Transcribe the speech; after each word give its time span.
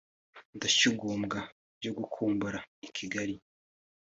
ndashyugumbwa 0.55 1.39
byo 1.77 1.91
gukumbura 1.97 2.59
i 2.87 2.89
Kigali 2.95 3.35